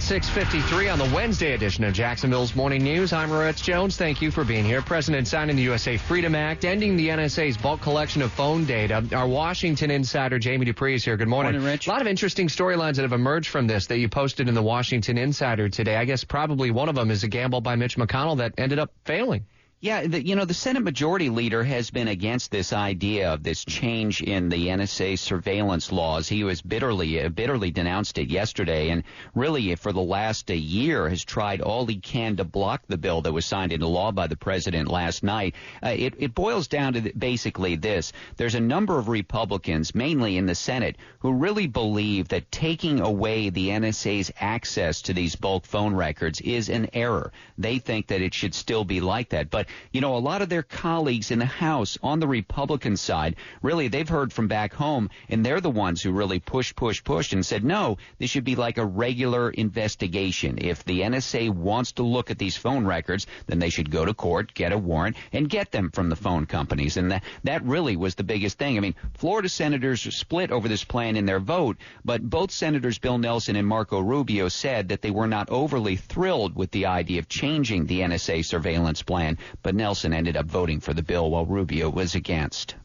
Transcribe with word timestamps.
At 0.00 0.04
6:53 0.06 0.90
on 0.90 0.98
the 0.98 1.14
Wednesday 1.14 1.52
edition 1.52 1.84
of 1.84 1.92
Jacksonville's 1.92 2.56
Morning 2.56 2.82
News, 2.82 3.12
I'm 3.12 3.28
Moritz 3.28 3.60
Jones. 3.60 3.98
Thank 3.98 4.22
you 4.22 4.30
for 4.30 4.44
being 4.44 4.64
here. 4.64 4.80
President 4.80 5.28
signing 5.28 5.56
the 5.56 5.62
USA 5.62 5.98
Freedom 5.98 6.34
Act, 6.34 6.64
ending 6.64 6.96
the 6.96 7.10
NSA's 7.10 7.58
bulk 7.58 7.82
collection 7.82 8.22
of 8.22 8.32
phone 8.32 8.64
data. 8.64 9.04
Our 9.12 9.28
Washington 9.28 9.90
insider 9.90 10.38
Jamie 10.38 10.64
Dupree 10.64 10.94
is 10.94 11.04
here. 11.04 11.18
Good 11.18 11.28
morning. 11.28 11.52
Morning, 11.52 11.70
Rich. 11.70 11.86
A 11.86 11.90
lot 11.90 12.00
of 12.00 12.06
interesting 12.06 12.48
storylines 12.48 12.94
that 12.94 13.02
have 13.02 13.12
emerged 13.12 13.50
from 13.50 13.66
this 13.66 13.88
that 13.88 13.98
you 13.98 14.08
posted 14.08 14.48
in 14.48 14.54
the 14.54 14.62
Washington 14.62 15.18
Insider 15.18 15.68
today. 15.68 15.96
I 15.96 16.06
guess 16.06 16.24
probably 16.24 16.70
one 16.70 16.88
of 16.88 16.94
them 16.94 17.10
is 17.10 17.22
a 17.22 17.28
gamble 17.28 17.60
by 17.60 17.76
Mitch 17.76 17.98
McConnell 17.98 18.38
that 18.38 18.54
ended 18.56 18.78
up 18.78 18.94
failing. 19.04 19.44
Yeah, 19.82 20.06
the, 20.06 20.22
you 20.22 20.36
know, 20.36 20.44
the 20.44 20.52
Senate 20.52 20.82
Majority 20.82 21.30
Leader 21.30 21.64
has 21.64 21.90
been 21.90 22.08
against 22.08 22.50
this 22.50 22.74
idea 22.74 23.32
of 23.32 23.42
this 23.42 23.64
change 23.64 24.20
in 24.20 24.50
the 24.50 24.66
NSA 24.66 25.18
surveillance 25.18 25.90
laws. 25.90 26.28
He 26.28 26.44
was 26.44 26.60
bitterly, 26.60 27.22
uh, 27.22 27.30
bitterly 27.30 27.70
denounced 27.70 28.18
it 28.18 28.28
yesterday, 28.28 28.90
and 28.90 29.04
really, 29.34 29.74
for 29.76 29.94
the 29.94 30.02
last 30.02 30.50
uh, 30.50 30.54
year, 30.54 31.08
has 31.08 31.24
tried 31.24 31.62
all 31.62 31.86
he 31.86 31.96
can 31.96 32.36
to 32.36 32.44
block 32.44 32.82
the 32.88 32.98
bill 32.98 33.22
that 33.22 33.32
was 33.32 33.46
signed 33.46 33.72
into 33.72 33.86
law 33.86 34.12
by 34.12 34.26
the 34.26 34.36
president 34.36 34.86
last 34.86 35.22
night. 35.22 35.54
Uh, 35.82 35.94
it, 35.96 36.12
it 36.18 36.34
boils 36.34 36.68
down 36.68 36.92
to 36.92 37.12
basically 37.16 37.74
this: 37.76 38.12
there's 38.36 38.56
a 38.56 38.60
number 38.60 38.98
of 38.98 39.08
Republicans, 39.08 39.94
mainly 39.94 40.36
in 40.36 40.44
the 40.44 40.54
Senate, 40.54 40.96
who 41.20 41.32
really 41.32 41.66
believe 41.66 42.28
that 42.28 42.52
taking 42.52 43.00
away 43.00 43.48
the 43.48 43.70
NSA's 43.70 44.30
access 44.40 45.00
to 45.00 45.14
these 45.14 45.36
bulk 45.36 45.64
phone 45.64 45.94
records 45.94 46.42
is 46.42 46.68
an 46.68 46.90
error. 46.92 47.32
They 47.56 47.78
think 47.78 48.08
that 48.08 48.20
it 48.20 48.34
should 48.34 48.54
still 48.54 48.84
be 48.84 49.00
like 49.00 49.30
that, 49.30 49.48
but 49.48 49.69
you 49.92 50.00
know, 50.00 50.16
a 50.16 50.18
lot 50.18 50.42
of 50.42 50.48
their 50.48 50.62
colleagues 50.62 51.30
in 51.30 51.38
the 51.38 51.44
House 51.46 51.98
on 52.02 52.20
the 52.20 52.28
Republican 52.28 52.96
side, 52.96 53.36
really, 53.62 53.88
they've 53.88 54.08
heard 54.08 54.32
from 54.32 54.48
back 54.48 54.74
home, 54.74 55.10
and 55.28 55.44
they're 55.44 55.60
the 55.60 55.70
ones 55.70 56.02
who 56.02 56.12
really 56.12 56.40
pushed, 56.40 56.76
pushed, 56.76 57.04
pushed 57.04 57.32
and 57.32 57.44
said, 57.44 57.64
no, 57.64 57.98
this 58.18 58.30
should 58.30 58.44
be 58.44 58.56
like 58.56 58.78
a 58.78 58.84
regular 58.84 59.50
investigation. 59.50 60.58
If 60.60 60.84
the 60.84 61.00
NSA 61.00 61.50
wants 61.50 61.92
to 61.92 62.02
look 62.02 62.30
at 62.30 62.38
these 62.38 62.56
phone 62.56 62.86
records, 62.86 63.26
then 63.46 63.58
they 63.58 63.70
should 63.70 63.90
go 63.90 64.04
to 64.04 64.14
court, 64.14 64.54
get 64.54 64.72
a 64.72 64.78
warrant, 64.78 65.16
and 65.32 65.48
get 65.48 65.72
them 65.72 65.90
from 65.90 66.08
the 66.08 66.16
phone 66.16 66.46
companies. 66.46 66.96
And 66.96 67.10
that, 67.12 67.24
that 67.44 67.64
really 67.64 67.96
was 67.96 68.14
the 68.14 68.24
biggest 68.24 68.58
thing. 68.58 68.76
I 68.76 68.80
mean, 68.80 68.94
Florida 69.14 69.48
senators 69.48 70.02
split 70.14 70.50
over 70.50 70.68
this 70.68 70.84
plan 70.84 71.16
in 71.16 71.26
their 71.26 71.40
vote, 71.40 71.76
but 72.04 72.22
both 72.22 72.50
Senators 72.50 72.98
Bill 72.98 73.18
Nelson 73.18 73.56
and 73.56 73.66
Marco 73.66 74.00
Rubio 74.00 74.48
said 74.48 74.88
that 74.88 75.02
they 75.02 75.10
were 75.10 75.26
not 75.26 75.50
overly 75.50 75.96
thrilled 75.96 76.54
with 76.56 76.70
the 76.70 76.86
idea 76.86 77.18
of 77.18 77.28
changing 77.28 77.86
the 77.86 78.00
NSA 78.00 78.44
surveillance 78.44 79.02
plan 79.02 79.38
but 79.62 79.74
Nelson 79.74 80.12
ended 80.12 80.36
up 80.36 80.46
voting 80.46 80.80
for 80.80 80.94
the 80.94 81.02
bill 81.02 81.30
while 81.30 81.46
Rubio 81.46 81.90
was 81.90 82.14
against. 82.14 82.76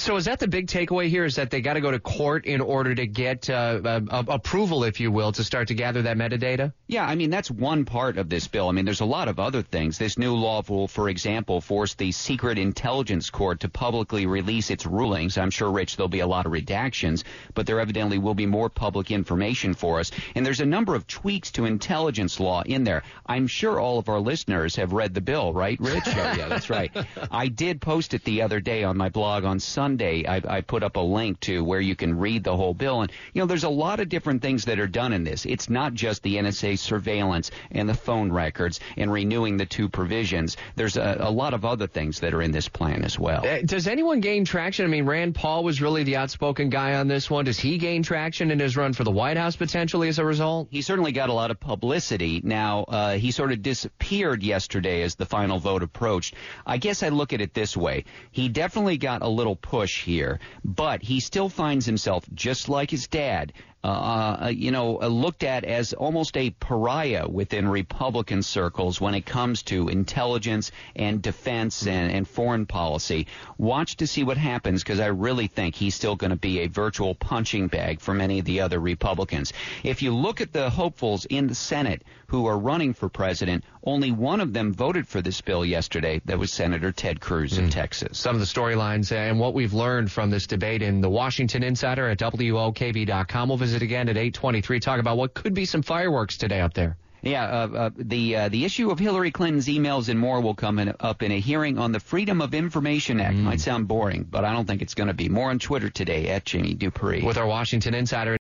So 0.00 0.14
is 0.14 0.26
that 0.26 0.38
the 0.38 0.46
big 0.46 0.68
takeaway 0.68 1.08
here? 1.08 1.24
Is 1.24 1.34
that 1.36 1.50
they 1.50 1.60
got 1.60 1.72
to 1.72 1.80
go 1.80 1.90
to 1.90 1.98
court 1.98 2.46
in 2.46 2.60
order 2.60 2.94
to 2.94 3.04
get 3.04 3.50
uh, 3.50 3.80
uh, 3.84 4.22
approval, 4.28 4.84
if 4.84 5.00
you 5.00 5.10
will, 5.10 5.32
to 5.32 5.42
start 5.42 5.68
to 5.68 5.74
gather 5.74 6.02
that 6.02 6.16
metadata? 6.16 6.72
Yeah, 6.86 7.04
I 7.04 7.16
mean 7.16 7.30
that's 7.30 7.50
one 7.50 7.84
part 7.84 8.16
of 8.16 8.28
this 8.28 8.46
bill. 8.46 8.68
I 8.68 8.72
mean, 8.72 8.84
there's 8.84 9.00
a 9.00 9.04
lot 9.04 9.26
of 9.26 9.40
other 9.40 9.60
things. 9.60 9.98
This 9.98 10.16
new 10.16 10.36
law 10.36 10.62
will, 10.68 10.86
for 10.86 11.08
example, 11.08 11.60
force 11.60 11.94
the 11.94 12.12
Secret 12.12 12.58
Intelligence 12.58 13.28
Court 13.28 13.58
to 13.60 13.68
publicly 13.68 14.26
release 14.26 14.70
its 14.70 14.86
rulings. 14.86 15.36
I'm 15.36 15.50
sure, 15.50 15.68
Rich, 15.68 15.96
there'll 15.96 16.08
be 16.08 16.20
a 16.20 16.28
lot 16.28 16.46
of 16.46 16.52
redactions, 16.52 17.24
but 17.54 17.66
there 17.66 17.80
evidently 17.80 18.18
will 18.18 18.34
be 18.34 18.46
more 18.46 18.70
public 18.70 19.10
information 19.10 19.74
for 19.74 19.98
us. 19.98 20.12
And 20.36 20.46
there's 20.46 20.60
a 20.60 20.66
number 20.66 20.94
of 20.94 21.08
tweaks 21.08 21.50
to 21.52 21.64
intelligence 21.64 22.38
law 22.38 22.62
in 22.64 22.84
there. 22.84 23.02
I'm 23.26 23.48
sure 23.48 23.80
all 23.80 23.98
of 23.98 24.08
our 24.08 24.20
listeners 24.20 24.76
have 24.76 24.92
read 24.92 25.12
the 25.12 25.20
bill, 25.20 25.52
right, 25.52 25.78
Rich? 25.80 26.04
oh, 26.06 26.34
yeah, 26.38 26.48
that's 26.48 26.70
right. 26.70 26.92
I 27.32 27.48
did 27.48 27.80
post 27.80 28.14
it 28.14 28.22
the 28.22 28.42
other 28.42 28.60
day 28.60 28.84
on 28.84 28.96
my 28.96 29.08
blog 29.08 29.44
on 29.44 29.58
Sunday. 29.58 29.87
Sunday, 29.88 30.26
I, 30.26 30.42
I 30.46 30.60
put 30.60 30.82
up 30.82 30.96
a 30.96 31.00
link 31.00 31.40
to 31.40 31.64
where 31.64 31.80
you 31.80 31.96
can 31.96 32.18
read 32.18 32.44
the 32.44 32.54
whole 32.54 32.74
bill. 32.74 33.00
And, 33.00 33.10
you 33.32 33.40
know, 33.40 33.46
there's 33.46 33.64
a 33.64 33.70
lot 33.70 34.00
of 34.00 34.10
different 34.10 34.42
things 34.42 34.66
that 34.66 34.78
are 34.78 34.86
done 34.86 35.14
in 35.14 35.24
this. 35.24 35.46
It's 35.46 35.70
not 35.70 35.94
just 35.94 36.22
the 36.22 36.36
NSA 36.36 36.78
surveillance 36.78 37.50
and 37.70 37.88
the 37.88 37.94
phone 37.94 38.30
records 38.30 38.80
and 38.98 39.10
renewing 39.10 39.56
the 39.56 39.64
two 39.64 39.88
provisions. 39.88 40.58
There's 40.76 40.98
a, 40.98 41.16
a 41.20 41.30
lot 41.30 41.54
of 41.54 41.64
other 41.64 41.86
things 41.86 42.20
that 42.20 42.34
are 42.34 42.42
in 42.42 42.50
this 42.50 42.68
plan 42.68 43.02
as 43.02 43.18
well. 43.18 43.46
Uh, 43.46 43.62
does 43.64 43.88
anyone 43.88 44.20
gain 44.20 44.44
traction? 44.44 44.84
I 44.84 44.88
mean, 44.88 45.06
Rand 45.06 45.34
Paul 45.34 45.64
was 45.64 45.80
really 45.80 46.02
the 46.02 46.16
outspoken 46.16 46.68
guy 46.68 46.96
on 46.96 47.08
this 47.08 47.30
one. 47.30 47.46
Does 47.46 47.58
he 47.58 47.78
gain 47.78 48.02
traction 48.02 48.50
in 48.50 48.58
his 48.58 48.76
run 48.76 48.92
for 48.92 49.04
the 49.04 49.10
White 49.10 49.38
House 49.38 49.56
potentially 49.56 50.08
as 50.08 50.18
a 50.18 50.24
result? 50.26 50.68
He 50.70 50.82
certainly 50.82 51.12
got 51.12 51.30
a 51.30 51.32
lot 51.32 51.50
of 51.50 51.58
publicity. 51.58 52.42
Now, 52.44 52.82
uh, 52.82 53.12
he 53.14 53.30
sort 53.30 53.52
of 53.52 53.62
disappeared 53.62 54.42
yesterday 54.42 55.00
as 55.00 55.14
the 55.14 55.24
final 55.24 55.58
vote 55.58 55.82
approached. 55.82 56.34
I 56.66 56.76
guess 56.76 57.02
I 57.02 57.08
look 57.08 57.32
at 57.32 57.40
it 57.40 57.54
this 57.54 57.74
way. 57.74 58.04
He 58.32 58.50
definitely 58.50 58.98
got 58.98 59.22
a 59.22 59.28
little 59.28 59.56
push 59.56 59.77
push 59.78 60.02
here, 60.02 60.40
but 60.64 61.00
he 61.04 61.20
still 61.20 61.48
finds 61.48 61.86
himself 61.86 62.24
just 62.34 62.68
like 62.68 62.90
his 62.90 63.06
dad 63.06 63.52
uh, 63.84 63.86
uh, 63.86 64.48
you 64.48 64.70
know, 64.70 65.00
uh, 65.00 65.06
looked 65.06 65.44
at 65.44 65.64
as 65.64 65.92
almost 65.92 66.36
a 66.36 66.50
pariah 66.50 67.28
within 67.28 67.68
Republican 67.68 68.42
circles 68.42 69.00
when 69.00 69.14
it 69.14 69.24
comes 69.24 69.62
to 69.62 69.88
intelligence 69.88 70.72
and 70.96 71.22
defense 71.22 71.86
and, 71.86 72.10
and 72.10 72.26
foreign 72.26 72.66
policy. 72.66 73.26
Watch 73.56 73.96
to 73.98 74.06
see 74.06 74.24
what 74.24 74.36
happens 74.36 74.82
because 74.82 75.00
I 75.00 75.06
really 75.06 75.46
think 75.46 75.76
he's 75.76 75.94
still 75.94 76.16
going 76.16 76.30
to 76.30 76.36
be 76.36 76.60
a 76.60 76.66
virtual 76.66 77.14
punching 77.14 77.68
bag 77.68 78.00
for 78.00 78.12
many 78.12 78.40
of 78.40 78.44
the 78.44 78.60
other 78.60 78.80
Republicans. 78.80 79.52
If 79.84 80.02
you 80.02 80.14
look 80.14 80.40
at 80.40 80.52
the 80.52 80.70
hopefuls 80.70 81.24
in 81.24 81.46
the 81.46 81.54
Senate 81.54 82.02
who 82.26 82.46
are 82.46 82.58
running 82.58 82.92
for 82.92 83.08
president, 83.08 83.64
only 83.84 84.10
one 84.10 84.40
of 84.40 84.52
them 84.52 84.74
voted 84.74 85.08
for 85.08 85.22
this 85.22 85.40
bill 85.40 85.64
yesterday. 85.64 86.20
That 86.26 86.38
was 86.38 86.52
Senator 86.52 86.92
Ted 86.92 87.20
Cruz 87.20 87.54
mm. 87.54 87.64
of. 87.64 87.70
Texas. 87.70 88.18
Some 88.18 88.34
of 88.34 88.40
the 88.40 88.46
storylines 88.46 89.12
and 89.12 89.38
what 89.38 89.54
we've 89.54 89.72
learned 89.72 90.10
from 90.10 90.30
this 90.30 90.46
debate 90.46 90.82
in 90.82 91.00
the 91.00 91.08
Washington 91.08 91.62
Insider 91.62 92.08
at 92.08 92.18
WOKV.com. 92.18 93.48
We'll 93.48 93.58
visit 93.68 93.78
visit 93.78 93.84
again 93.84 94.08
at 94.08 94.16
823. 94.16 94.80
Talk 94.80 95.00
about 95.00 95.16
what 95.16 95.34
could 95.34 95.54
be 95.54 95.64
some 95.64 95.82
fireworks 95.82 96.36
today 96.36 96.60
up 96.60 96.74
there. 96.74 96.96
Yeah, 97.20 97.44
uh, 97.44 97.68
uh, 97.74 97.90
the 97.96 98.36
uh, 98.36 98.48
the 98.48 98.64
issue 98.64 98.90
of 98.90 98.98
Hillary 98.98 99.32
Clinton's 99.32 99.66
emails 99.66 100.08
and 100.08 100.18
more 100.18 100.40
will 100.40 100.54
come 100.54 100.78
in, 100.78 100.94
up 101.00 101.22
in 101.22 101.32
a 101.32 101.40
hearing 101.40 101.76
on 101.76 101.90
the 101.90 101.98
Freedom 101.98 102.40
of 102.40 102.54
Information 102.54 103.20
Act. 103.20 103.36
Mm. 103.36 103.42
Might 103.42 103.60
sound 103.60 103.88
boring, 103.88 104.24
but 104.30 104.44
I 104.44 104.52
don't 104.52 104.66
think 104.66 104.82
it's 104.82 104.94
going 104.94 105.08
to 105.08 105.14
be. 105.14 105.28
More 105.28 105.50
on 105.50 105.58
Twitter 105.58 105.90
today 105.90 106.28
at 106.28 106.44
Jamie 106.44 106.74
Dupree. 106.74 107.24
With 107.24 107.36
our 107.36 107.46
Washington 107.46 107.94
Insider. 107.94 108.36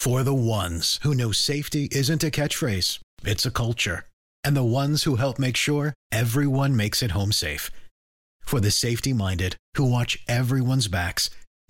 For 0.00 0.24
the 0.24 0.34
ones 0.34 0.98
who 1.04 1.14
know 1.14 1.30
safety 1.30 1.88
isn't 1.92 2.24
a 2.24 2.30
catchphrase, 2.30 2.98
it's 3.24 3.46
a 3.46 3.52
culture. 3.52 4.04
And 4.42 4.56
the 4.56 4.64
ones 4.64 5.04
who 5.04 5.14
help 5.14 5.38
make 5.38 5.56
sure 5.56 5.94
everyone 6.10 6.76
makes 6.76 7.04
it 7.04 7.12
home 7.12 7.30
safe. 7.30 7.70
For 8.40 8.58
the 8.58 8.72
safety 8.72 9.12
minded 9.12 9.54
who 9.76 9.84
watch 9.84 10.18
everyone's 10.26 10.88
backs 10.88 11.30